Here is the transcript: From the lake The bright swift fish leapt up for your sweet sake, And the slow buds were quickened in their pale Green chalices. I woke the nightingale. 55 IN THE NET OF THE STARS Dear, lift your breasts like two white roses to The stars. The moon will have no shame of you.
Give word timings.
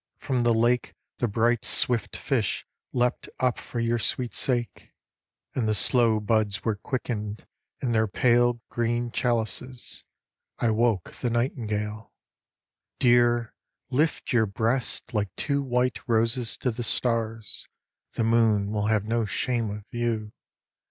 From 0.17 0.41
the 0.41 0.51
lake 0.55 0.95
The 1.19 1.27
bright 1.27 1.63
swift 1.63 2.15
fish 2.17 2.65
leapt 2.91 3.29
up 3.39 3.59
for 3.59 3.79
your 3.79 3.99
sweet 3.99 4.33
sake, 4.33 4.91
And 5.53 5.67
the 5.69 5.75
slow 5.75 6.19
buds 6.19 6.63
were 6.65 6.73
quickened 6.75 7.45
in 7.83 7.91
their 7.91 8.07
pale 8.07 8.61
Green 8.67 9.11
chalices. 9.11 10.03
I 10.57 10.71
woke 10.71 11.11
the 11.17 11.29
nightingale. 11.29 12.11
55 12.99 13.11
IN 13.11 13.13
THE 13.13 13.13
NET 13.13 13.21
OF 13.21 13.27
THE 13.27 13.41
STARS 13.43 13.45
Dear, 13.45 13.53
lift 13.95 14.33
your 14.33 14.45
breasts 14.47 15.13
like 15.13 15.35
two 15.35 15.61
white 15.61 15.99
roses 16.07 16.57
to 16.57 16.71
The 16.71 16.81
stars. 16.83 17.67
The 18.13 18.23
moon 18.23 18.71
will 18.71 18.87
have 18.87 19.05
no 19.05 19.25
shame 19.25 19.69
of 19.69 19.85
you. 19.91 20.31